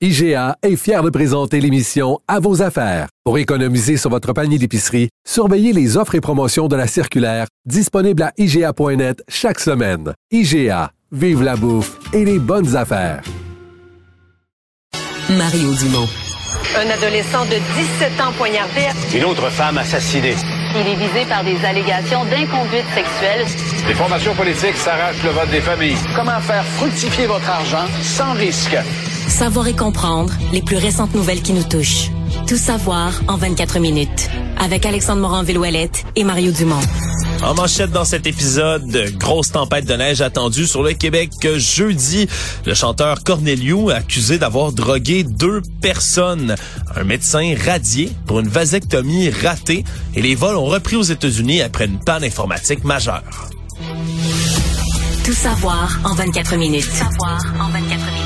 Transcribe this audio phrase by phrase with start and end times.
[0.00, 3.08] IGA est fier de présenter l'émission À vos affaires.
[3.24, 8.22] Pour économiser sur votre panier d'épicerie, surveillez les offres et promotions de la circulaire disponible
[8.22, 10.12] à IGA.net chaque semaine.
[10.30, 13.22] IGA, vive la bouffe et les bonnes affaires.
[15.30, 16.06] Mario Dumont.
[16.76, 17.56] Un adolescent de
[17.98, 18.82] 17 ans poignardé.
[19.12, 20.36] Une autre femme assassinée.
[20.76, 23.44] Il est visé par des allégations d'inconduite sexuelle.
[23.88, 25.98] Les formations politiques s'arrachent le vote des familles.
[26.14, 28.76] Comment faire fructifier votre argent sans risque?
[29.28, 32.10] Savoir et comprendre les plus récentes nouvelles qui nous touchent.
[32.46, 34.30] Tout savoir en 24 minutes.
[34.58, 36.80] Avec Alexandre Morin-Villouellette et Mario Dumont.
[37.42, 42.26] En manchette dans cet épisode, grosse tempête de neige attendue sur le Québec jeudi.
[42.64, 46.56] Le chanteur Corneliu accusé d'avoir drogué deux personnes.
[46.96, 49.84] Un médecin radié pour une vasectomie ratée
[50.14, 53.50] et les vols ont repris aux États-Unis après une panne informatique majeure.
[55.24, 56.86] Tout savoir en 24 minutes.
[56.86, 58.17] Tout savoir en 24 minutes.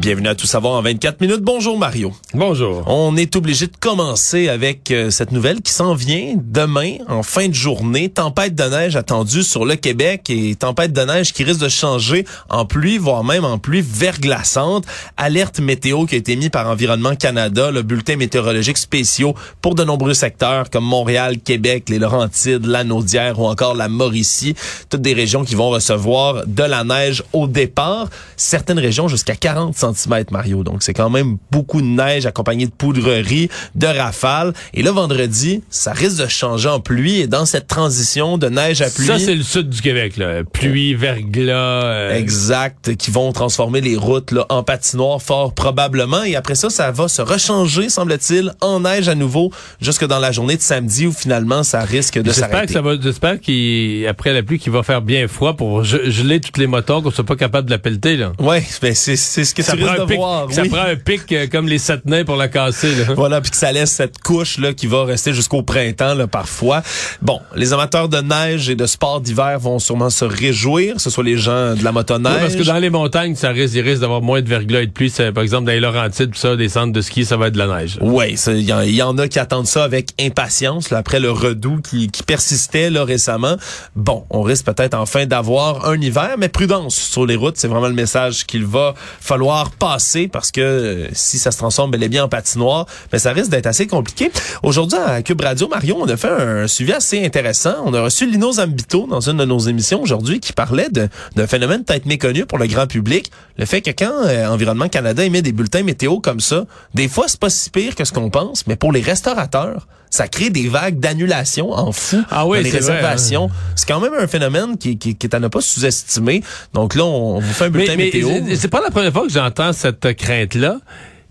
[0.00, 1.42] Bienvenue à Tout savoir en 24 minutes.
[1.42, 2.14] Bonjour Mario.
[2.32, 2.84] Bonjour.
[2.86, 7.48] On est obligé de commencer avec euh, cette nouvelle qui s'en vient demain en fin
[7.48, 8.08] de journée.
[8.08, 12.24] Tempête de neige attendue sur le Québec et tempête de neige qui risque de changer
[12.48, 14.86] en pluie, voire même en pluie verglaçante.
[15.18, 19.84] Alerte météo qui a été mise par Environnement Canada, le bulletin météorologique spéciaux pour de
[19.84, 24.54] nombreux secteurs comme Montréal, Québec, les Laurentides, la Naudière ou encore la Mauricie.
[24.88, 28.08] Toutes des régions qui vont recevoir de la neige au départ.
[28.38, 29.89] Certaines régions jusqu'à 40 cm
[30.30, 30.62] Mario.
[30.64, 34.52] Donc, c'est quand même beaucoup de neige accompagné de poudrerie, de rafales.
[34.74, 37.20] Et là, vendredi, ça risque de changer en pluie.
[37.20, 39.06] Et dans cette transition de neige à pluie...
[39.06, 40.42] Ça, c'est le sud du Québec, là.
[40.44, 41.84] Pluie, verglas...
[41.84, 46.22] euh, Exact, qui vont transformer les routes là, en patinoire fort probablement.
[46.24, 49.50] Et après ça, ça va se rechanger, semble-t-il, en neige à nouveau
[49.80, 52.72] jusque dans la journée de samedi où finalement ça risque de J'espère que s'arrêter.
[52.74, 56.58] ça va, j'espère qu'après la pluie, qu'il va faire bien froid pour ge- geler toutes
[56.58, 58.32] les moteurs, qu'on soit pas capable de la pelleter, là.
[58.38, 60.46] Ouais, ben c'est c'est ce que Ça de pic, voir.
[60.52, 63.14] ça prend un pic euh, comme les sept nains pour la casser, là.
[63.14, 66.82] Voilà, puis que ça laisse cette couche là qui va rester jusqu'au printemps là parfois.
[67.22, 71.10] Bon, les amateurs de neige et de sport d'hiver vont sûrement se réjouir, que ce
[71.10, 72.32] soit les gens de la motoneige.
[72.34, 74.86] Oui, parce que dans les montagnes, ça risque, il risque d'avoir moins de verglas et
[74.86, 75.10] de pluie.
[75.10, 77.54] C'est, Par exemple, dans les Laurentides, tout ça, des centres de ski, ça va être
[77.54, 77.98] de la neige.
[78.00, 81.30] Oui, il y, en- y en a qui attendent ça avec impatience là, après le
[81.30, 83.56] redout qui, qui persistait là, récemment.
[83.96, 87.88] Bon, on risque peut-être enfin d'avoir un hiver, mais prudence sur les routes, c'est vraiment
[87.88, 92.08] le message qu'il va falloir passer parce que euh, si ça se transforme bel et
[92.08, 94.30] bien en patinoire, mais ça risque d'être assez compliqué.
[94.62, 97.74] Aujourd'hui à Cube Radio, Marion, on a fait un suivi assez intéressant.
[97.84, 101.84] On a reçu Lino Zambito dans une de nos émissions aujourd'hui qui parlait d'un phénomène
[101.84, 105.52] peut-être méconnu pour le grand public, le fait que quand euh, Environnement Canada émet des
[105.52, 106.64] bulletins météo comme ça,
[106.94, 110.26] des fois c'est pas si pire que ce qu'on pense, mais pour les restaurateurs, ça
[110.26, 113.48] crée des vagues d'annulation en fou Ah oui, dans les réservations.
[113.76, 116.42] C'est quand même un phénomène qui, qui, qui est à ne pas sous-estimer.
[116.74, 118.28] Donc là, on, on vous fait un bulletin mais, météo.
[118.48, 120.80] c'est- c'est pas la première fois que j'entends cette crainte-là.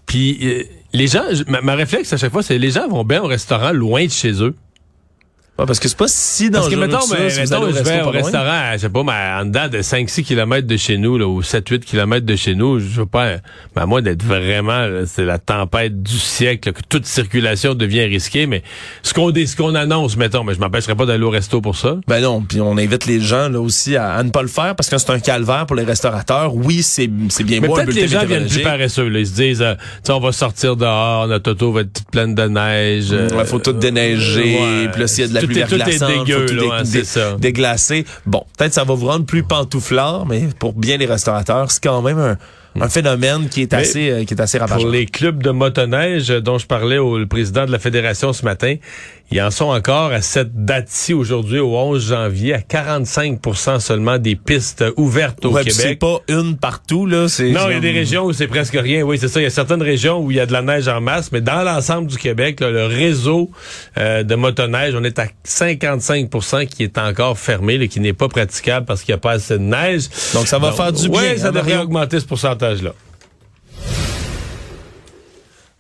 [0.06, 0.64] Puis euh,
[0.94, 3.72] les gens, ma, ma réflexe à chaque fois, c'est les gens vont bien au restaurant
[3.72, 4.56] loin de chez eux.
[5.60, 7.74] Ouais, parce que c'est pas si Parce dangereux que mettons, ça, ben, si mettons, je
[7.74, 8.12] vais au pas loin.
[8.12, 11.28] restaurant, à, je sais pas, mais en dedans de 5-6 km de chez nous, là,
[11.28, 13.36] ou 7-8 km de chez nous, je veux pas,
[13.76, 17.74] mais à moins d'être vraiment, là, c'est la tempête du siècle, là, que toute circulation
[17.76, 18.64] devient risquée, mais
[19.04, 21.98] ce qu'on ce qu'on annonce, mettons, mais je m'empêcherai pas d'aller au resto pour ça.
[22.08, 24.76] Ben non, puis on invite les gens là aussi à, à ne pas le faire
[24.76, 26.56] parce que c'est un calvaire pour les restaurateurs.
[26.56, 29.20] Oui, c'est c'est bien Mais beau un peut-être les gens viennent plus paresseux, là.
[29.20, 32.10] Ils se disent, euh, tu sais, on va sortir dehors, notre auto va être toute
[32.12, 33.08] pleine de neige.
[33.12, 34.90] euh, Ouais, faut tout déneiger, ouais.
[34.92, 36.84] puis là, s'il y a de la Tout est- tout est verglaçante, dégueu, tout là,
[36.84, 37.36] dé- dé- ça.
[37.40, 38.06] déglacer.
[38.26, 42.02] Bon, peut-être ça va vous rendre plus pantouflard, mais pour bien les restaurateurs, c'est quand
[42.02, 42.38] même un,
[42.80, 46.30] un phénomène qui est Mais assez euh, qui est assez Pour les clubs de motoneige
[46.32, 48.76] euh, dont je parlais au le président de la fédération ce matin,
[49.32, 53.40] ils en sont encore à cette date-ci aujourd'hui, au 11 janvier, à 45
[53.80, 56.00] seulement des pistes ouvertes au Ouais, puis c'est Québec.
[56.00, 59.04] pas une partout là, Non, il y a des régions où c'est presque rien.
[59.04, 59.40] Oui, c'est ça.
[59.40, 61.42] Il y a certaines régions où il y a de la neige en masse, mais
[61.42, 63.52] dans l'ensemble du Québec, là, le réseau
[63.98, 68.28] euh, de motoneige, on est à 55% qui est encore fermé, là, qui n'est pas
[68.28, 70.04] praticable parce qu'il n'y a pas assez de neige.
[70.34, 71.22] Donc ça va faire du bien.
[71.34, 72.94] Oui, ça devrait augmenter ce pourcentage-là.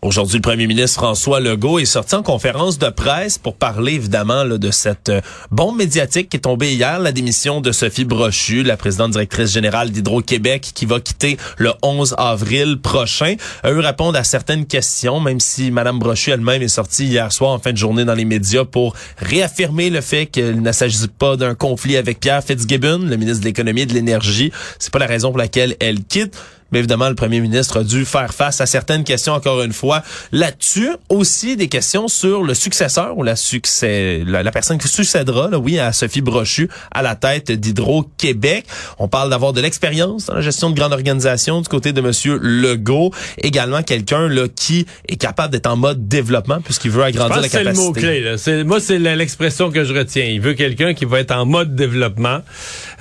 [0.02, 4.46] Aujourd'hui, le premier ministre François Legault est sorti en conférence de presse pour parler évidemment
[4.46, 5.20] de cette euh,
[5.52, 9.92] bombe médiatique qui est tombée hier, la démission de Sophie Brochu, la présidente directrice générale
[9.92, 13.36] d'Hydro-Québec, qui va quitter le 11 avril prochain.
[13.62, 17.52] A eu répondre à certaines questions, même si Madame Brochu elle-même est sortie hier soir
[17.52, 21.36] en fin de journée dans les médias pour réaffirmer le fait qu'il ne s'agit pas
[21.36, 24.54] d'un conflit avec Pierre Fitzgibbon, le ministre de l'économie et de l'énergie.
[24.80, 26.38] C'est pas la raison pour laquelle elle quitte.
[26.72, 30.04] Mais évidemment, le premier ministre a dû faire face à certaines questions, encore une fois,
[30.32, 30.90] là-dessus.
[31.10, 35.80] Aussi des questions sur le successeur ou la succès, la, personne qui succédera, là, oui,
[35.80, 38.66] à Sophie Brochu à la tête d'Hydro-Québec.
[38.98, 42.38] On parle d'avoir de l'expérience dans la gestion de grandes organisations du côté de Monsieur
[42.42, 43.12] Legault.
[43.42, 47.74] Également quelqu'un là qui est capable d'être en mode développement puisqu'il veut agrandir la capacité.
[47.74, 48.22] C'est le mot clé.
[48.22, 48.64] Là.
[48.64, 50.26] Moi, c'est l'expression que je retiens.
[50.26, 52.40] Il veut quelqu'un qui va être en mode développement.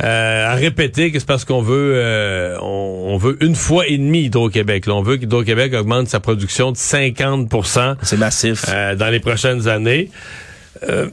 [0.03, 3.99] Euh, à répéter que c'est parce qu'on veut, euh, on, on veut une fois et
[3.99, 4.84] demi Hydro-Québec.
[4.88, 7.50] On veut qu'Hydro-Québec augmente sa production de 50
[8.02, 8.64] C'est massif.
[8.69, 10.10] Euh, dans les prochaines années.
[10.88, 11.08] Euh,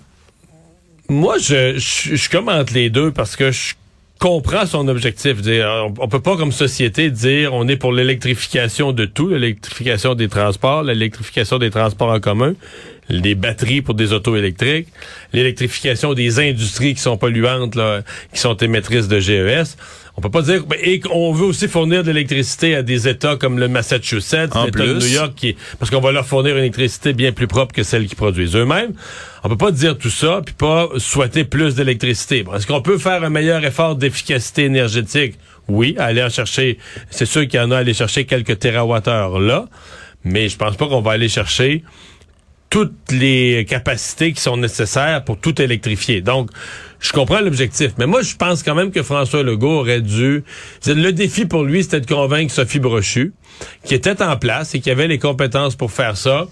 [1.09, 3.73] moi, je, je, je commente les deux parce que je
[4.19, 5.41] comprends son objectif.
[5.41, 10.27] Dire, on peut pas comme société dire on est pour l'électrification de tout, l'électrification des
[10.27, 12.53] transports, l'électrification des transports en commun,
[13.09, 14.87] les batteries pour des autos électriques,
[15.33, 18.01] l'électrification des industries qui sont polluantes, là,
[18.33, 19.77] qui sont émettrices de GES.
[20.17, 23.59] On peut pas dire et qu'on veut aussi fournir de l'électricité à des États comme
[23.59, 27.33] le Massachusetts, l'État de New York, qui, parce qu'on va leur fournir une électricité bien
[27.33, 28.93] plus propre que celle qu'ils produisent eux-mêmes.
[29.43, 32.45] On peut pas dire tout ça puis pas souhaiter plus d'électricité.
[32.55, 35.35] Est-ce qu'on peut faire un meilleur effort d'efficacité énergétique?
[35.67, 36.77] Oui, aller en chercher.
[37.09, 39.65] C'est sûr qu'il y en a à aller chercher quelques térawattheures là,
[40.23, 41.83] mais je pense pas qu'on va aller chercher
[42.69, 46.21] toutes les capacités qui sont nécessaires pour tout électrifier.
[46.21, 46.49] Donc,
[46.99, 50.43] je comprends l'objectif, mais moi, je pense quand même que François Legault aurait dû...
[50.87, 53.33] Le défi pour lui, c'était de convaincre Sophie Brochu,
[53.83, 56.47] qui était en place et qui avait les compétences pour faire ça,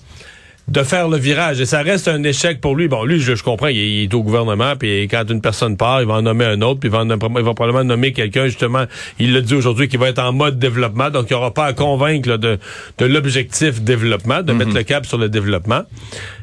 [0.68, 1.60] de faire le virage.
[1.60, 2.88] Et ça reste un échec pour lui.
[2.88, 6.16] Bon, lui, je, comprends, il, est au gouvernement, puis quand une personne part, il va
[6.16, 8.86] en nommer un autre, puis il va, il va probablement nommer quelqu'un, justement,
[9.20, 11.74] il l'a dit aujourd'hui, qui va être en mode développement, donc il aura pas à
[11.74, 12.60] convaincre de,
[12.98, 14.78] de l'objectif développement, de mettre mhm.
[14.78, 15.82] le cap sur le développement.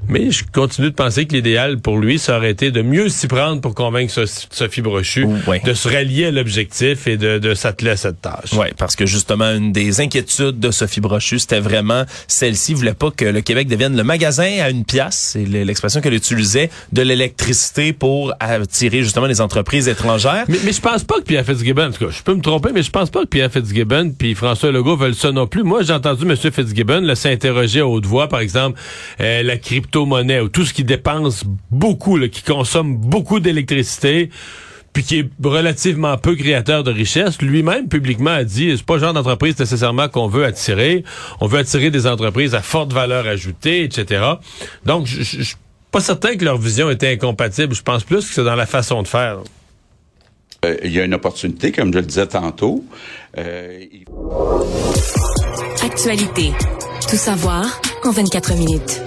[0.08, 3.28] Mais je continue de penser que l'idéal pour lui, ça aurait été de mieux s'y
[3.28, 4.12] prendre pour convaincre
[4.50, 5.26] Sophie Brochu,
[5.64, 8.52] de se rallier à l'objectif et de, de s'atteler à cette tâche.
[8.54, 13.10] Oui, parce que justement, une des inquiétudes de Sophie Brochu, c'était vraiment celle-ci, voulait pas
[13.10, 17.92] que le Québec devienne le magasin à une pièce, c'est l'expression qu'elle utilisait, de l'électricité
[17.92, 20.46] pour attirer justement les entreprises étrangères.
[20.48, 22.82] Mais, je pense pas que Pierre Fitzgibbon, en tout cas, je peux me tromper, mais
[22.82, 25.62] je pense pas que Pierre Fitzgibbon puis François Legault veulent ça non plus.
[25.62, 26.34] Moi, j'ai entendu M.
[26.36, 28.80] Fitzgibbon s'interroger à haute voix, par exemple,
[29.20, 34.30] euh, la crypto-monnaie ou tout ce qui dépense beaucoup, qui consomme beaucoup d'électricité
[34.92, 39.00] puis qui est relativement peu créateur de richesse, lui-même publiquement a dit c'est pas le
[39.00, 41.04] genre d'entreprise nécessairement qu'on veut attirer.
[41.40, 44.24] On veut attirer des entreprises à forte valeur ajoutée, etc.
[44.84, 45.56] Donc, je suis
[45.90, 47.74] pas certain que leur vision était incompatible.
[47.74, 49.38] Je pense plus que c'est dans la façon de faire.
[50.64, 52.84] Euh, il y a une opportunité, comme je le disais tantôt.
[53.38, 53.84] Euh,
[55.82, 56.52] Actualité.
[57.08, 59.00] Tout savoir en 24 minutes.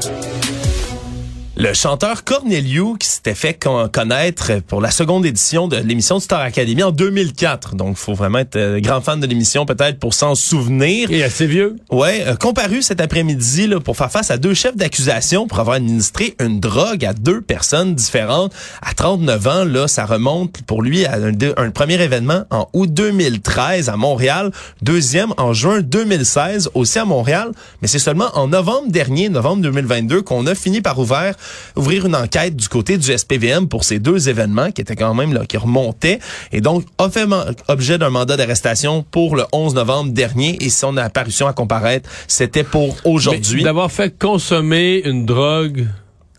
[1.63, 3.57] Le chanteur Corneliu qui s'était fait
[3.93, 7.75] connaître pour la seconde édition de l'émission Star Academy en 2004.
[7.75, 11.09] Donc, faut vraiment être euh, grand fan de l'émission peut-être pour s'en souvenir.
[11.09, 11.77] Et assez vieux.
[11.89, 15.77] Ouais, euh, comparu cet après-midi là pour faire face à deux chefs d'accusation pour avoir
[15.77, 18.51] administré une drogue à deux personnes différentes.
[18.81, 22.93] À 39 ans, là, ça remonte pour lui à un, un premier événement en août
[22.93, 24.51] 2013 à Montréal,
[24.81, 27.51] deuxième en juin 2016 aussi à Montréal,
[27.81, 31.35] mais c'est seulement en novembre dernier, novembre 2022, qu'on a fini par ouvrir
[31.75, 35.33] ouvrir une enquête du côté du SPVM pour ces deux événements qui étaient quand même
[35.33, 36.19] là, qui remontaient
[36.51, 37.27] et donc a fait
[37.67, 42.63] objet d'un mandat d'arrestation pour le 11 novembre dernier et son apparition à comparaître, c'était
[42.63, 43.63] pour aujourd'hui.
[43.63, 45.87] D'avoir fait consommer une drogue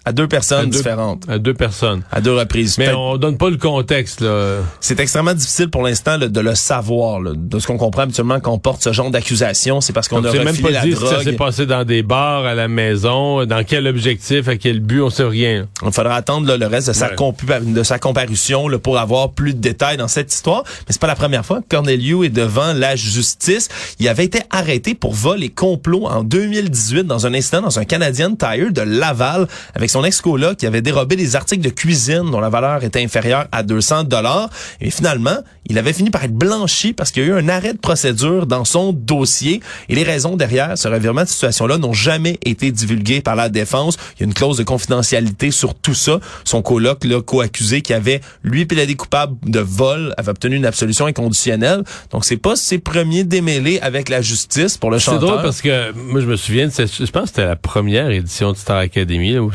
[0.05, 1.25] à deux personnes différentes.
[1.29, 2.03] À deux personnes.
[2.13, 2.77] À deux reprises.
[2.79, 4.21] Mais on donne pas le contexte.
[4.21, 4.59] là.
[4.81, 7.21] C'est extrêmement difficile pour l'instant de le savoir.
[7.21, 7.33] Là.
[7.35, 10.29] De ce qu'on comprend habituellement quand on porte ce genre d'accusation, c'est parce qu'on a
[10.29, 13.65] refilé même pas dit Si ça s'est passé dans des bars, à la maison, dans
[13.65, 15.67] quel objectif, à quel but, on sait rien.
[15.85, 19.97] Il faudra attendre le reste de sa, de sa comparution pour avoir plus de détails
[19.97, 20.65] dans cette histoire.
[20.67, 23.69] Mais c'est pas la première fois que Corneliu est devant la justice.
[23.99, 27.85] Il avait été arrêté pour vol et complot en 2018 dans un incident dans un
[27.85, 32.41] Canadian Tire de Laval avec son ex-coloc qui avait dérobé des articles de cuisine dont
[32.41, 34.51] la valeur était inférieure à 200 dollars.
[34.81, 35.37] Et finalement,
[35.67, 38.49] il avait fini par être blanchi parce qu'il y a eu un arrêt de procédure
[38.49, 39.61] dans son dossier.
[39.89, 43.97] Et les raisons derrière ce revirement de situation-là n'ont jamais été divulguées par la défense.
[44.17, 46.19] Il y a une clause de confidentialité sur tout ça.
[46.43, 51.07] Son coloc, le co-accusé, qui avait, lui, plaidé coupable de vol, avait obtenu une absolution
[51.07, 51.85] inconditionnelle.
[52.11, 55.21] Donc, c'est pas ses premiers démêlés avec la justice pour le chanteur.
[55.21, 57.55] C'est drôle parce que moi, je me souviens, de cette, je pense que c'était la
[57.55, 59.53] première édition de Star Academy, là, où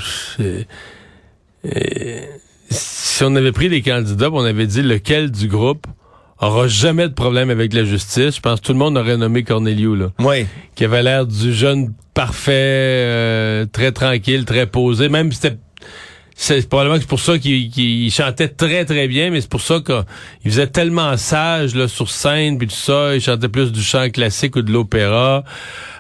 [2.70, 5.88] si on avait pris les candidats, on avait dit lequel du groupe
[6.42, 9.44] aura jamais de problème avec la justice, je pense que tout le monde aurait nommé
[9.44, 10.12] Corneliu, là.
[10.20, 10.46] Oui.
[10.76, 15.10] Qui avait l'air du jeune parfait, euh, très tranquille, très posé.
[15.10, 15.58] Même c'était
[16.42, 19.82] c'est probablement que c'est pour ça qu'il chantait très très bien, mais c'est pour ça
[19.86, 23.14] qu'il faisait tellement sage là sur scène puis tout ça.
[23.14, 25.44] Il chantait plus du chant classique ou de l'opéra.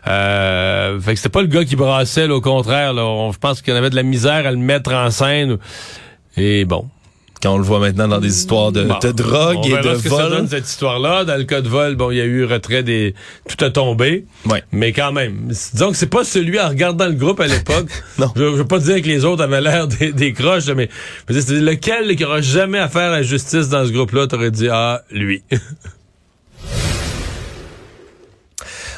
[0.07, 2.93] Euh, fait que c'était pas le gars qui brassait, là, au contraire.
[2.93, 5.57] Là, je pense qu'il y avait de la misère à le mettre en scène.
[6.37, 6.85] Et bon,
[7.41, 10.09] quand on le voit maintenant dans des histoires de, de drogue et de ce que.
[10.09, 11.23] Ça donne cette histoire-là.
[11.23, 13.15] Dans le cas de vol, bon, il y a eu retrait des,
[13.47, 14.25] tout a tombé.
[14.45, 14.63] Ouais.
[14.71, 17.87] Mais quand même, disons que c'est pas celui en regardant le groupe à l'époque.
[18.19, 18.31] non.
[18.35, 20.89] Je, je veux pas dire que les autres avaient l'air des, des croches, mais
[21.29, 25.03] c'est lequel qui aura jamais à faire la justice dans ce groupe-là, t'aurais dit ah
[25.11, 25.43] lui.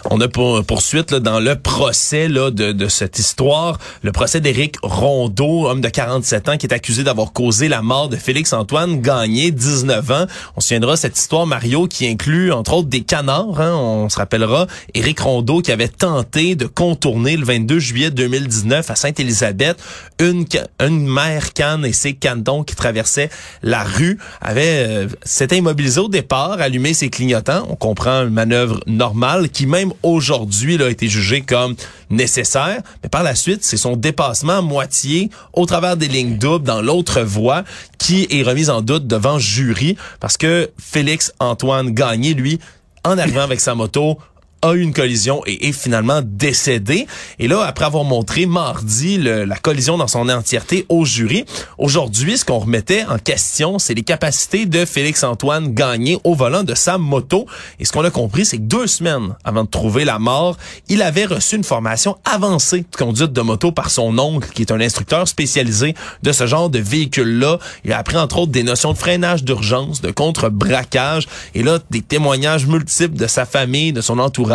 [0.09, 4.77] On a pour poursuite dans le procès là, de, de cette histoire, le procès d'Éric
[4.81, 9.51] Rondeau, homme de 47 ans, qui est accusé d'avoir causé la mort de Félix-Antoine Gagné,
[9.51, 10.25] 19 ans.
[10.55, 13.61] On se souviendra cette histoire, Mario, qui inclut entre autres des canards.
[13.61, 14.65] Hein, on se rappellera
[14.95, 19.77] Éric Rondeau qui avait tenté de contourner le 22 juillet 2019 à Sainte-Élisabeth
[20.19, 20.45] une,
[20.79, 23.29] une mère canne et ses canetons qui traversaient
[23.63, 24.19] la rue.
[24.39, 27.65] avait euh, s'était immobilisé au départ, allumé ses clignotants.
[27.69, 31.75] On comprend une manœuvre normale qui même aujourd'hui a été jugé comme
[32.09, 36.65] nécessaire, mais par la suite, c'est son dépassement à moitié au travers des lignes doubles
[36.65, 37.63] dans l'autre voie
[37.97, 42.59] qui est remise en doute devant jury parce que Félix Antoine Gagné, lui,
[43.03, 44.17] en arrivant avec sa moto,
[44.61, 47.07] a eu une collision et est finalement décédé.
[47.39, 51.45] Et là, après avoir montré mardi la collision dans son entièreté au jury,
[51.77, 56.75] aujourd'hui, ce qu'on remettait en question, c'est les capacités de Félix-Antoine Gagné au volant de
[56.75, 57.47] sa moto.
[57.79, 60.57] Et ce qu'on a compris, c'est que deux semaines avant de trouver la mort,
[60.89, 64.71] il avait reçu une formation avancée de conduite de moto par son oncle, qui est
[64.71, 67.57] un instructeur spécialisé de ce genre de véhicule-là.
[67.83, 72.01] Il a appris entre autres des notions de freinage d'urgence, de contre-braquage, et là, des
[72.01, 74.50] témoignages multiples de sa famille, de son entourage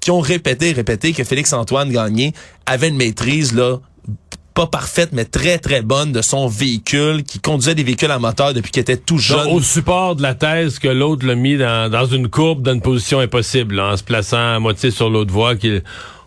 [0.00, 2.32] qui ont répété, répété que Félix-Antoine Gagné
[2.66, 3.78] avait une maîtrise là
[4.54, 8.52] pas parfaite, mais très, très bonne de son véhicule, qui conduisait des véhicules à moteur
[8.52, 9.48] depuis qu'il était tout jeune.
[9.48, 12.82] au support de la thèse que l'autre l'a mis dans, dans une courbe, dans une
[12.82, 15.82] position impossible, en se plaçant à moitié sur l'autre voie, qu'il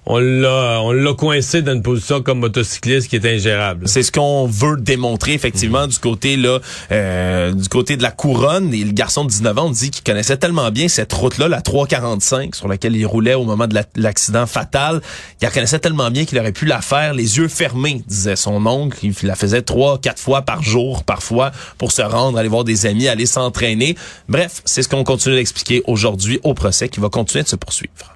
[0.05, 3.87] on l'a on l'a coincé dans une position comme motocycliste qui est ingérable.
[3.87, 6.59] C'est ce qu'on veut démontrer effectivement du côté là
[6.91, 10.37] euh, du côté de la couronne et le garçon de 19 ans dit qu'il connaissait
[10.37, 14.45] tellement bien cette route là la 345 sur laquelle il roulait au moment de l'accident
[14.45, 15.01] fatal,
[15.41, 18.65] il la connaissait tellement bien qu'il aurait pu la faire les yeux fermés disait son
[18.65, 22.63] oncle, il la faisait trois quatre fois par jour parfois pour se rendre aller voir
[22.63, 23.95] des amis, aller s'entraîner.
[24.29, 28.15] Bref, c'est ce qu'on continue d'expliquer aujourd'hui au procès qui va continuer de se poursuivre.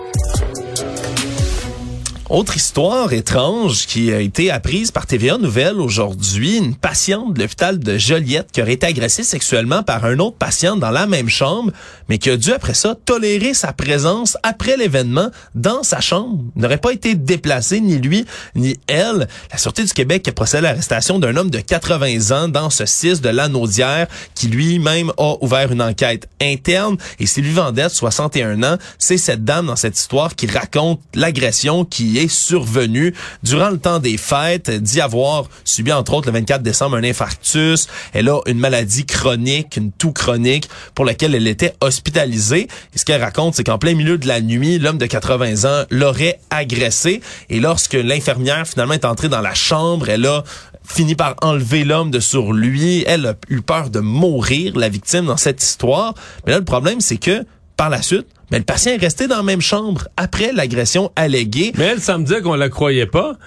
[2.31, 7.77] Autre histoire étrange qui a été apprise par TVA Nouvelle aujourd'hui, une patiente de l'hôpital
[7.77, 11.73] de Joliette qui aurait été agressée sexuellement par un autre patient dans la même chambre,
[12.07, 16.41] mais qui a dû après ça tolérer sa présence après l'événement dans sa chambre.
[16.55, 19.27] N'aurait pas été déplacé ni lui ni elle.
[19.51, 22.85] La Sûreté du Québec a procédé à l'arrestation d'un homme de 80 ans dans ce
[22.85, 28.77] 6 de l'Anaudière qui lui-même a ouvert une enquête interne et Sylvie Vendette, 61 ans,
[28.97, 33.13] c'est cette dame dans cette histoire qui raconte l'agression qui est survenue
[33.43, 37.87] durant le temps des fêtes, d'y avoir subi entre autres le 24 décembre un infarctus.
[38.13, 42.67] Elle a une maladie chronique, une toux chronique pour laquelle elle était hospitalisée.
[42.93, 45.85] Et ce qu'elle raconte, c'est qu'en plein milieu de la nuit, l'homme de 80 ans
[45.89, 47.21] l'aurait agressé.
[47.49, 50.43] Et lorsque l'infirmière finalement est entrée dans la chambre, elle a
[50.83, 53.03] fini par enlever l'homme de sur lui.
[53.07, 56.13] Elle a eu peur de mourir, la victime, dans cette histoire.
[56.45, 57.45] Mais là, le problème, c'est que
[57.77, 61.71] par la suite, mais le patient est resté dans la même chambre après l'agression alléguée.
[61.77, 63.37] Mais elle, ça me dit qu'on la croyait pas.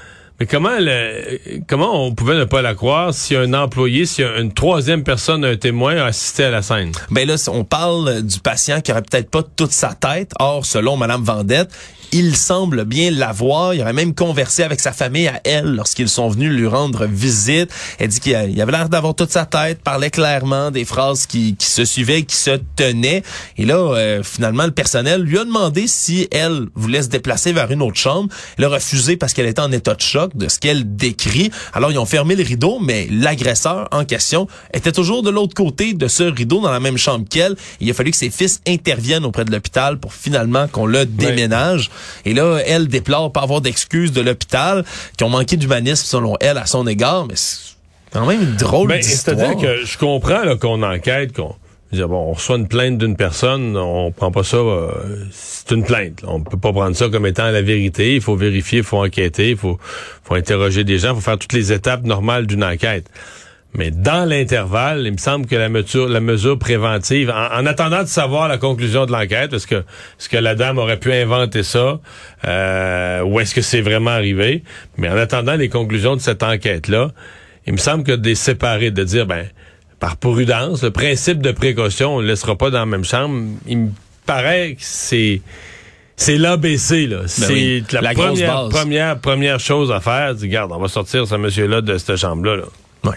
[0.41, 0.77] Mais comment
[1.69, 5.55] comment on pouvait ne pas la croire si un employé, si une troisième personne, un
[5.55, 6.91] témoin, a assisté à la scène?
[7.11, 10.33] Ben là, on parle du patient qui aurait peut-être pas toute sa tête.
[10.41, 11.71] Or, selon Madame Vendette,
[12.15, 13.75] il semble bien l'avoir.
[13.75, 17.71] Il aurait même conversé avec sa famille à elle lorsqu'ils sont venus lui rendre visite.
[17.99, 21.67] Elle dit qu'il avait l'air d'avoir toute sa tête, parlait clairement des phrases qui, qui
[21.67, 23.23] se suivaient, qui se tenaient.
[23.57, 27.71] Et là, euh, finalement, le personnel lui a demandé si elle voulait se déplacer vers
[27.73, 28.29] une autre chambre.
[28.59, 30.24] Elle a refusé parce qu'elle était en état de choc.
[30.25, 31.51] Choc de ce qu'elle décrit.
[31.73, 35.95] Alors, ils ont fermé le rideau, mais l'agresseur en question était toujours de l'autre côté
[35.95, 37.57] de ce rideau dans la même chambre qu'elle.
[37.81, 41.91] Il a fallu que ses fils interviennent auprès de l'hôpital pour finalement qu'on le déménage.
[42.25, 44.85] Et là, elle déplore pas avoir d'excuses de l'hôpital,
[45.17, 47.75] qui ont manqué d'humanisme selon elle à son égard, mais c'est
[48.13, 49.03] quand même une drôle Ben.
[49.03, 51.55] C'est-à-dire que je comprends qu'on enquête, qu'on
[51.93, 54.91] dire, bon, on reçoit une plainte d'une personne, on prend pas ça, euh,
[55.31, 56.23] c'est une plainte.
[56.27, 58.15] On peut pas prendre ça comme étant la vérité.
[58.15, 59.79] Il faut vérifier, il faut enquêter, il faut,
[60.31, 63.09] interroger des gens, il faut faire toutes les étapes normales d'une enquête.
[63.77, 68.47] Mais dans l'intervalle, il me semble que la mesure, préventive, en, en attendant de savoir
[68.47, 71.99] la conclusion de l'enquête, est-ce que, est-ce que la dame aurait pu inventer ça,
[72.47, 74.63] euh, ou est-ce que c'est vraiment arrivé,
[74.97, 77.11] mais en attendant les conclusions de cette enquête-là,
[77.67, 79.47] il me semble que de les séparer, de dire, ben,
[80.01, 83.49] par prudence, le principe de précaution, on ne le laissera pas dans la même chambre,
[83.67, 83.91] il me
[84.27, 85.41] paraît que c'est...
[86.17, 87.23] C'est l'ABC, là.
[87.27, 90.37] c'est Ben oui, la, première, première, première chose à faire.
[90.37, 92.55] Dis, Regarde, on va sortir ce monsieur-là de cette chambre-là.
[92.55, 92.63] Là.
[93.03, 93.17] Ouais.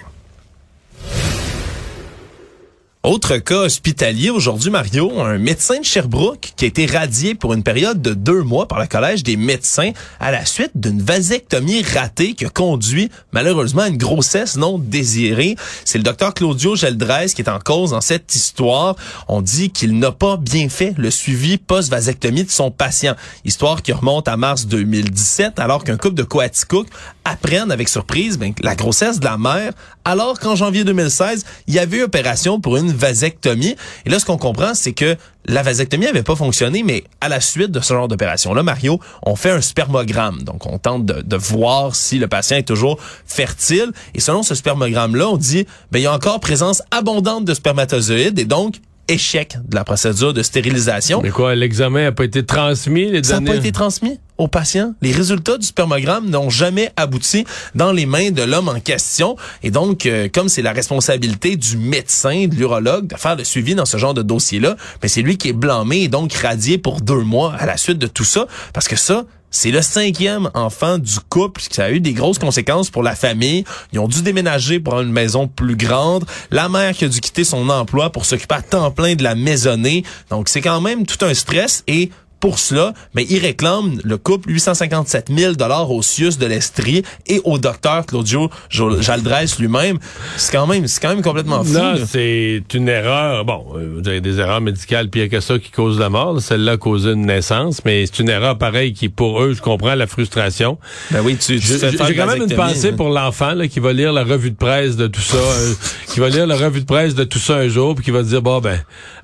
[3.08, 7.64] Autre cas hospitalier aujourd'hui, Mario, un médecin de Sherbrooke qui a été radié pour une
[7.64, 12.34] période de deux mois par le Collège des médecins à la suite d'une vasectomie ratée
[12.34, 15.56] qui a conduit malheureusement à une grossesse non désirée.
[15.86, 18.98] C'est le docteur Claudio Geldres qui est en cause dans cette histoire.
[19.30, 23.16] On dit qu'il n'a pas bien fait le suivi post-vasectomie de son patient.
[23.46, 26.88] Histoire qui remonte à mars 2017 alors qu'un couple de Coaticook
[27.24, 29.72] apprennent avec surprise ben, la grossesse de la mère
[30.08, 33.76] alors qu'en janvier 2016, il y avait eu opération pour une vasectomie.
[34.06, 37.42] Et là, ce qu'on comprend, c'est que la vasectomie avait pas fonctionné, mais à la
[37.42, 40.44] suite de ce genre d'opération-là, Mario, on fait un spermogramme.
[40.44, 43.92] Donc, on tente de, de voir si le patient est toujours fertile.
[44.16, 48.40] Et selon ce spermogramme-là, on dit, ben, il y a encore présence abondante de spermatozoïdes
[48.40, 48.76] et donc,
[49.08, 51.22] échec de la procédure de stérilisation.
[51.22, 54.94] Mais quoi, l'examen n'a pas été transmis, les Ça n'a pas été transmis aux patients.
[55.02, 57.46] Les résultats du spermogramme n'ont jamais abouti
[57.76, 59.36] dans les mains de l'homme en question.
[59.64, 63.76] Et donc, euh, comme c'est la responsabilité du médecin, de l'urologue, de faire le suivi
[63.76, 67.02] dans ce genre de dossier-là, mais c'est lui qui est blâmé et donc radié pour
[67.02, 68.48] deux mois à la suite de tout ça.
[68.74, 72.90] Parce que ça, c'est le cinquième enfant du couple, ça a eu des grosses conséquences
[72.90, 73.64] pour la famille.
[73.94, 76.26] Ils ont dû déménager pour une maison plus grande.
[76.52, 79.36] La mère qui a dû quitter son emploi pour s'occuper à temps plein de la
[79.36, 80.04] maisonnée.
[80.30, 84.52] Donc, c'est quand même tout un stress et pour cela, mais il réclame le couple
[84.52, 89.98] 857 000 dollars au CIUS de l'Estrie et au docteur Claudio Jaldres lui-même.
[90.38, 91.74] C'est quand même, c'est quand même complètement fou.
[91.74, 92.06] Non, là.
[92.08, 93.46] c'est une erreur.
[93.46, 96.42] Bon, euh, vous avez des erreurs médicales pire que ça qui causent la mort.
[96.42, 99.96] Celle-là a causé une naissance, mais c'est une erreur pareille qui, pour eux, je comprends
[99.96, 100.78] la frustration.
[101.12, 102.96] Ben oui, tu, tu J'ai quand même une pensée hein.
[102.96, 105.74] pour l'enfant qui va lire la revue de presse de tout ça, euh,
[106.08, 108.24] qui va lire la revue de presse de tout ça un jour, puis qui va
[108.24, 108.80] se dire bon ben,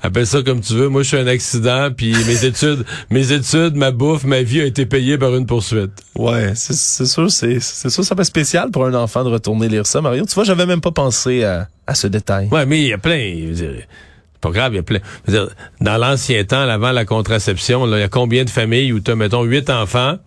[0.08, 0.89] appelle ça comme tu veux.
[0.89, 4.66] Moi, je suis un accident, puis mes études, mes études, ma bouffe, ma vie a
[4.66, 5.92] été payée par une poursuite.
[6.16, 9.68] Ouais, c'est c'est sûr, c'est c'est sûr, ça fait spécial pour un enfant de retourner
[9.70, 10.26] lire ça, Mario.
[10.26, 12.50] Tu vois, j'avais même pas pensé à, à ce détail.
[12.52, 13.34] Ouais, mais il y a plein.
[13.39, 15.00] je veux dire, c'est pas grave, il y a plein.
[15.26, 18.50] je veux dire, dans l'ancien temps, avant la contraception, là, il y a combien de
[18.50, 20.18] familles où tu as, mettons, huit enfants,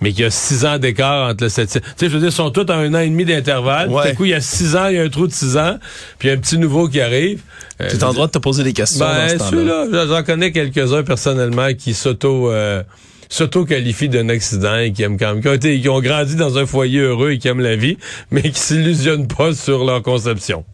[0.00, 1.82] mais qu'il y a six ans d'écart entre le septième.
[1.82, 3.90] Tu sais, je veux dire, ils sont tous à un an et demi d'intervalle.
[3.90, 4.02] Ouais.
[4.02, 5.56] Tout à coup, il y a six ans, il y a un trou de six
[5.56, 5.78] ans,
[6.18, 7.42] puis il y a un petit nouveau qui arrive.
[7.80, 11.02] Euh, Tu es en droit de te poser des questions ben, celui-là, j'en connais quelques-uns
[11.02, 12.82] personnellement qui s'auto euh,
[13.30, 16.58] s'auto-qualifient d'un accident et qui aiment quand même, qui ont, été, qui ont grandi dans
[16.58, 17.96] un foyer heureux et qui aiment la vie,
[18.30, 20.64] mais qui s'illusionnent pas sur leur conception.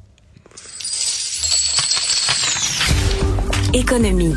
[3.75, 4.35] Économie.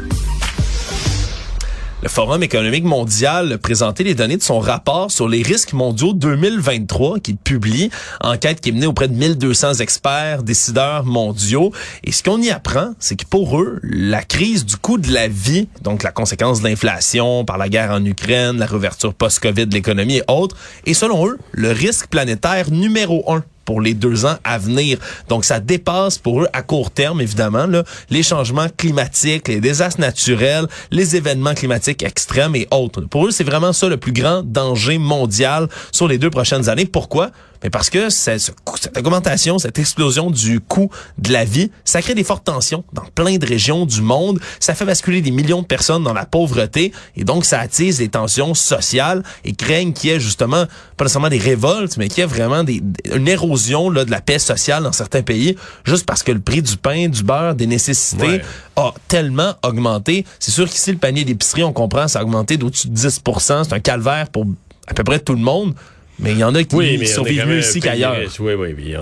[2.01, 6.13] Le Forum économique mondial a présenté les données de son rapport sur les risques mondiaux
[6.13, 7.89] 2023 qu'il publie,
[8.21, 11.73] enquête qui est menée auprès de 1200 experts, décideurs mondiaux.
[12.05, 15.27] Et ce qu'on y apprend, c'est que pour eux, la crise du coût de la
[15.27, 19.73] vie, donc la conséquence de l'inflation par la guerre en Ukraine, la réouverture post-Covid de
[19.73, 24.35] l'économie et autres, est selon eux le risque planétaire numéro un pour les deux ans
[24.43, 24.97] à venir.
[25.27, 30.01] Donc, ça dépasse pour eux à court terme, évidemment, là, les changements climatiques, les désastres
[30.01, 33.01] naturels, les événements climatiques extrêmes et autres.
[33.01, 36.87] Pour eux, c'est vraiment ça le plus grand danger mondial sur les deux prochaines années.
[36.87, 37.29] Pourquoi?
[37.63, 38.53] Mais parce que cette
[38.97, 43.37] augmentation, cette explosion du coût de la vie, ça crée des fortes tensions dans plein
[43.37, 44.39] de régions du monde.
[44.59, 48.09] Ça fait basculer des millions de personnes dans la pauvreté et donc ça attise les
[48.09, 50.65] tensions sociales et craignent qu'il y ait justement,
[50.97, 52.81] pas nécessairement des révoltes, mais qu'il y ait vraiment des,
[53.13, 56.61] une érosion là, de la paix sociale dans certains pays juste parce que le prix
[56.61, 58.41] du pain, du beurre, des nécessités Ouais.
[58.75, 60.25] a tellement augmenté.
[60.39, 63.73] C'est sûr qu'ici, le panier d'épicerie, on comprend, ça a augmenté d'au-dessus de 10% C'est
[63.73, 64.45] un calvaire pour
[64.87, 65.73] à peu près tout le monde.
[66.19, 68.17] Mais il y en a qui Oui, survivent mieux ici qu'ailleurs.
[68.39, 68.93] Oui, oui, oui.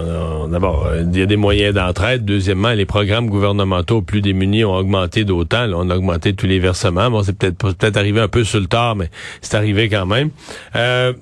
[0.51, 2.25] D'abord, euh, il y a des moyens d'entraide.
[2.25, 5.65] Deuxièmement, les programmes gouvernementaux plus démunis ont augmenté d'autant.
[5.65, 7.09] Là, on a augmenté tous les versements.
[7.09, 9.09] Bon, c'est peut-être peut-être arrivé un peu sur le tard, mais
[9.41, 10.29] c'est arrivé quand même.
[10.75, 11.13] Euh,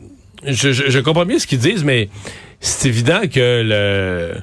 [0.45, 2.10] je, je, je comprends bien ce qu'ils disent, mais
[2.60, 4.34] c'est évident que le...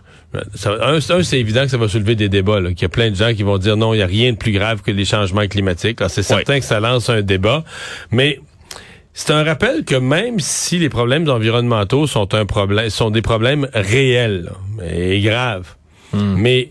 [0.54, 2.88] Ça, un, un, c'est évident que ça va soulever des débats, là, qu'il y a
[2.88, 4.90] plein de gens qui vont dire non, il n'y a rien de plus grave que
[4.90, 6.00] les changements climatiques.
[6.00, 7.64] Alors, C'est certain que ça lance un débat,
[8.10, 8.40] mais
[9.14, 13.68] c'est un rappel que même si les problèmes environnementaux sont un problème, sont des problèmes
[13.74, 15.74] réels là, et graves,
[16.14, 16.70] mais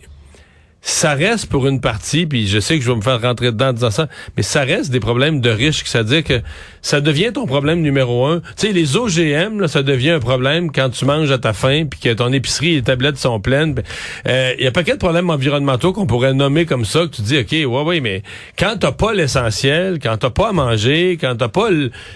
[0.84, 3.68] ça reste pour une partie, puis je sais que je vais me faire rentrer dedans
[3.70, 6.42] en disant ça, mais ça reste des problèmes de riches, c'est-à-dire que
[6.82, 8.40] ça devient ton problème numéro un.
[8.58, 11.86] Tu sais, les OGM, là, ça devient un problème quand tu manges à ta faim,
[11.90, 13.76] puis que ton épicerie et les tablettes sont pleines.
[14.28, 17.22] Euh, Il y a pas de problèmes environnementaux qu'on pourrait nommer comme ça, que tu
[17.22, 18.24] dis, OK, ouais, ouais, mais
[18.58, 21.70] quand t'as pas l'essentiel, quand t'as pas à manger, quand t'as pas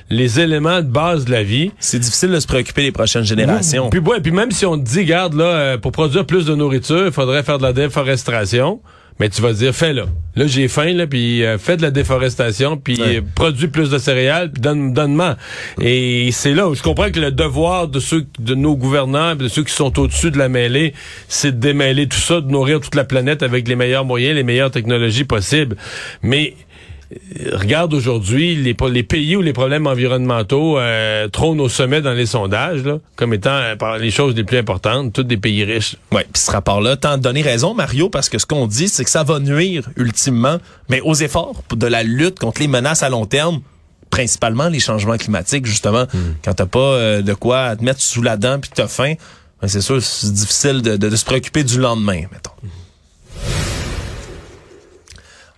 [0.09, 3.89] les éléments de base de la vie, C'est difficile de se préoccuper des prochaines générations.
[3.89, 6.55] puis, ouais, puis même si on te dit, garde, là, euh, pour produire plus de
[6.55, 8.81] nourriture, il faudrait faire de la déforestation.
[9.19, 10.03] Mais tu vas dire, fais-le.
[10.35, 13.17] Là, j'ai faim, là, puis euh, fais de la déforestation, puis Ouais.
[13.17, 15.37] euh, produis plus de céréales, puis donne, donne-moi.
[15.81, 19.47] Et c'est là où je comprends que le devoir de ceux, de nos gouvernants, de
[19.47, 20.93] ceux qui sont au-dessus de la mêlée,
[21.29, 24.43] c'est de démêler tout ça, de nourrir toute la planète avec les meilleurs moyens, les
[24.43, 25.77] meilleures technologies possibles.
[26.21, 26.53] Mais
[27.53, 32.83] regarde aujourd'hui les, pays où les problèmes environnementaux euh, trônent au sommet dans les sondages,
[32.83, 35.97] là, comme étant euh, les choses les plus importantes, tous des pays riches.
[36.11, 39.03] Oui, puis ce rapport-là tente de donner raison, Mario, parce que ce qu'on dit, c'est
[39.03, 40.57] que ça va nuire ultimement,
[40.89, 43.61] mais aux efforts de la lutte contre les menaces à long terme,
[44.09, 46.05] principalement les changements climatiques, justement.
[46.43, 49.13] Quand t'as pas euh, de quoi te mettre sous la dent puis que t'as faim,
[49.61, 52.51] ben c'est sûr, c'est difficile de, de- de se préoccuper du lendemain, mettons.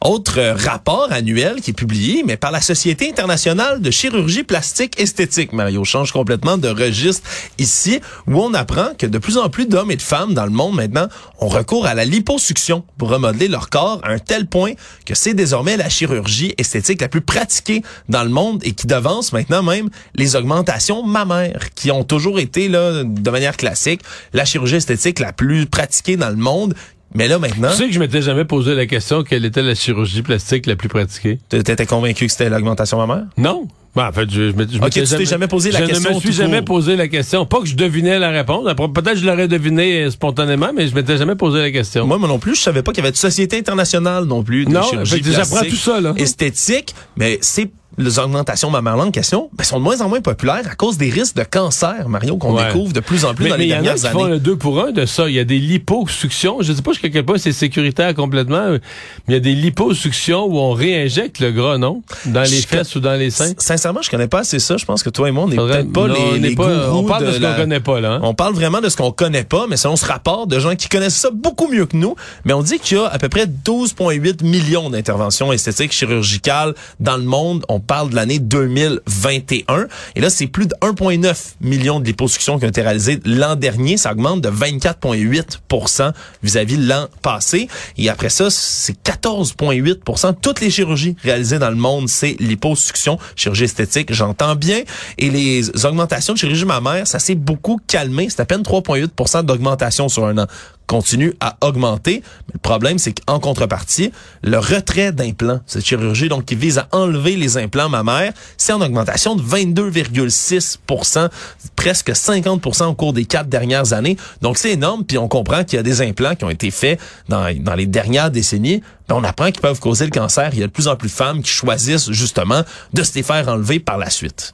[0.02, 5.54] Autre rapport annuel qui est publié, mais par la Société internationale de chirurgie plastique esthétique.
[5.54, 9.90] Mario change complètement de registre ici, où on apprend que de plus en plus d'hommes
[9.90, 11.08] et de femmes dans le monde maintenant
[11.40, 15.34] ont recours à la liposuction pour remodeler leur corps à un tel point que c'est
[15.34, 19.90] désormais la chirurgie esthétique la plus pratiquée dans le monde et qui devance maintenant même
[20.14, 24.02] les augmentations mammaires qui ont toujours été là de manière classique
[24.34, 26.76] la chirurgie esthétique la plus pratiquée dans le monde.
[27.15, 29.76] Mais là maintenant, Tu sais que je m'étais jamais posé la question quelle était la
[29.76, 31.39] chirurgie plastique la plus pratiquée.
[31.50, 33.26] t'étais convaincu que c'était l'augmentation mammaire?
[33.38, 33.67] Non.
[33.96, 36.20] Ben, en fait, je, je, m'étais- je tu jamais posé la je question ne me
[36.20, 36.65] suis jamais court.
[36.65, 37.48] posé la question.
[37.48, 38.63] Pas que je devinais la réponse.
[38.76, 42.06] Peut-être que je l'aurais deviné euh, spontanément, mais je m'étais jamais posé la question.
[42.06, 44.65] Moi, moi non plus, je savais pas qu'il y avait de société internationale non plus
[44.65, 46.13] de Non, j'apprends tout ça, là.
[46.17, 50.62] esthétique, mais c'est les augmentations mammaires en question ben, sont de moins en moins populaires
[50.69, 52.67] à cause des risques de cancer, Mario, qu'on Ouais.
[52.67, 54.08] découvre de plus en plus mais dans mais les il y en a dernières qui
[54.10, 54.34] font années.
[54.34, 55.30] le deux pour un de ça.
[55.30, 56.58] Il y a des liposuctions.
[56.62, 58.80] Je sais pas jusqu'à quel point c'est sécuritaire complètement, mais
[59.28, 62.04] il y a des liposuctions où on réinjecte le gras, non?
[62.26, 63.54] Dans les Je- fesses ou dans les seins?
[63.58, 64.78] Sincèrement, je connais pas assez ça.
[64.78, 66.63] Je pense que toi et moi, on n'est peut-être pas non, on les, les pas-
[66.88, 68.19] gourous on parle de ce qu'on connaît pas, là, hein.
[68.23, 70.89] On parle vraiment de ce qu'on connaît pas, mais selon ce rapport de gens qui
[70.89, 73.45] connaissent ça beaucoup mieux que nous, mais on dit qu'il y a à peu près
[73.47, 77.63] 12,8 millions d'interventions esthétiques chirurgicales dans le monde.
[77.69, 79.88] On parle de l'année 2021.
[80.16, 83.98] Et là, c'est plus de 1,9 millions de liposuctions qui ont été réalisées l'an dernier.
[83.98, 86.13] Ça augmente de 24,8%
[86.44, 87.68] vis-à-vis l'an passé.
[87.98, 93.66] Et après ça, c'est 14,8% Toutes les chirurgies réalisées dans le monde, c'est liposuction, chirurgie
[93.66, 94.82] esthétique, j'entends bien.
[95.18, 98.28] Et les augmentations de chirurgie mammaire, ça s'est beaucoup calmé.
[98.30, 100.48] C'est à peine 3,8% d'augmentation sur un an
[100.88, 102.23] continue à augmenter.
[102.54, 107.36] Le problème, c'est qu'en contrepartie, le retrait d'implants, cette chirurgie donc qui vise à enlever
[107.36, 111.30] les implants mammaires, c'est en augmentation de 22,6%
[111.76, 114.17] presque 50% au cours des quatre dernières années.
[114.41, 117.00] Donc c'est énorme, puis on comprend qu'il y a des implants qui ont été faits
[117.28, 118.82] dans, dans les dernières décennies.
[119.10, 120.50] On apprend qu'ils peuvent causer le cancer.
[120.54, 123.23] Il y a de plus en plus de femmes qui choisissent justement de se les
[123.23, 124.54] faire enlever par la suite.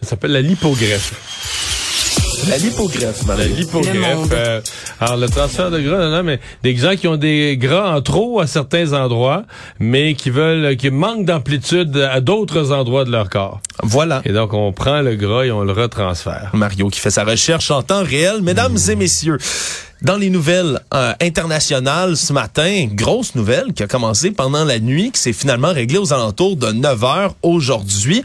[0.00, 1.65] Ça s'appelle la lipogreffe.
[2.48, 4.28] La lipogreffe, La lipogreffe.
[4.32, 4.60] euh,
[5.00, 8.02] alors, le transfert de gras, non, non, mais des gens qui ont des gras en
[8.02, 9.44] trop à certains endroits,
[9.80, 13.60] mais qui veulent, qui manquent d'amplitude à d'autres endroits de leur corps.
[13.82, 14.22] Voilà.
[14.24, 16.50] Et donc, on prend le gras et on le retransfère.
[16.52, 18.42] Mario qui fait sa recherche en temps réel.
[18.42, 19.38] Mesdames et messieurs,
[20.02, 25.10] dans les nouvelles euh, internationales ce matin, grosse nouvelle qui a commencé pendant la nuit,
[25.10, 28.22] qui s'est finalement réglée aux alentours de 9 heures aujourd'hui.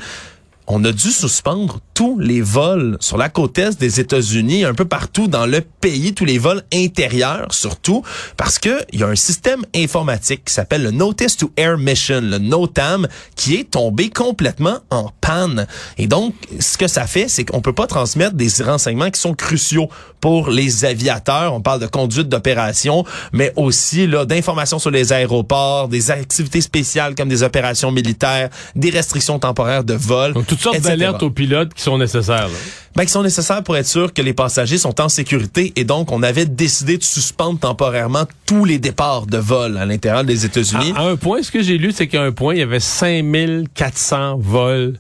[0.74, 4.86] On a dû suspendre tous les vols sur la côte est des États-Unis, un peu
[4.86, 8.04] partout dans le pays, tous les vols intérieurs surtout,
[8.38, 12.22] parce que il y a un système informatique qui s'appelle le Notice to Air Mission,
[12.22, 15.68] le NOTAM, qui est tombé complètement en panne.
[15.98, 19.34] Et donc, ce que ça fait, c'est qu'on peut pas transmettre des renseignements qui sont
[19.34, 19.90] cruciaux
[20.22, 21.54] pour les aviateurs.
[21.54, 23.04] On parle de conduite d'opération,
[23.34, 28.90] mais aussi là d'informations sur les aéroports, des activités spéciales comme des opérations militaires, des
[28.90, 30.34] restrictions temporaires de vol.
[30.62, 32.48] sortes d'alertes aux pilotes qui sont nécessaires.
[32.48, 32.58] là.
[32.96, 36.12] Ben, qui sont nécessaires pour être sûr que les passagers sont en sécurité et donc
[36.12, 40.92] on avait décidé de suspendre temporairement tous les départs de vol à l'intérieur des États-Unis.
[40.98, 42.82] À, à un point, ce que j'ai lu, c'est qu'à un point, il y avait
[42.82, 44.98] 5400 vols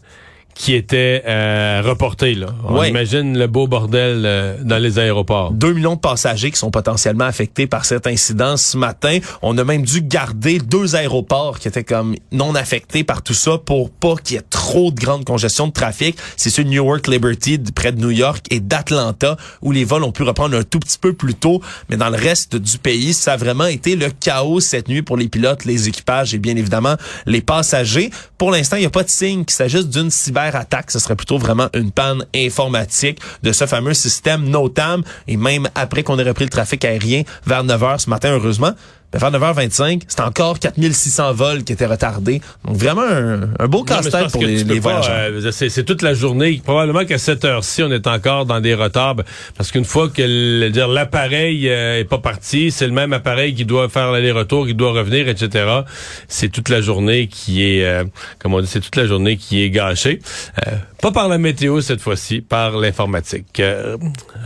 [0.54, 2.36] qui était euh, reporté.
[2.36, 2.48] Là.
[2.66, 2.90] On Ouais.
[2.90, 5.52] imagine le beau bordel euh, dans les aéroports.
[5.52, 9.18] 2 millions de passagers qui sont potentiellement affectés par cet incident ce matin.
[9.42, 13.58] On a même dû garder deux aéroports qui étaient comme non affectés par tout ça
[13.58, 16.18] pour pas qu'il y ait trop de grande congestion de trafic.
[16.38, 20.12] C'est ceux de Newark Liberty près de New York et d'Atlanta où les vols ont
[20.12, 21.62] pu reprendre un tout petit peu plus tôt.
[21.90, 25.18] Mais dans le reste du pays, ça a vraiment été le chaos cette nuit pour
[25.18, 28.10] les pilotes, les équipages et bien évidemment les passagers.
[28.38, 30.10] Pour l'instant, il n'y a pas de signe qu'il s'agisse d'une
[30.46, 30.92] cyberattaque.
[30.92, 35.04] Ce serait plutôt vraiment une panne informatique de ce fameux système NOTAM.
[35.28, 38.72] Et même après qu'on ait repris le trafic aérien vers 9 h ce matin, heureusement,
[39.14, 42.42] ben, vers 9h25, c'est encore 4600 vols qui étaient retardés.
[42.66, 45.14] Donc vraiment un, un beau casse-tête pour les, les voyageurs.
[45.14, 46.62] euh, c'est, toute la journée.
[46.64, 49.16] Probablement qu'à cette heure-ci, on est encore dans des retards.
[49.16, 49.24] ben,
[49.58, 53.66] Parce qu'une fois que dire, l'appareil euh, est pas parti, c'est le même appareil qui
[53.66, 55.82] doit faire l'aller-retour, qui doit revenir, etc.
[56.28, 58.04] C'est toute la journée qui est, euh,
[58.40, 60.20] comme on dit, c'est toute la journée qui est gâchée.
[60.68, 60.72] Euh,
[61.02, 63.60] pas par la météo cette fois-ci, par l'informatique.
[63.60, 63.98] Euh,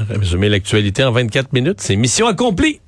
[0.09, 2.79] résumer l'actualité en 24 minutes, c'est mission accomplie.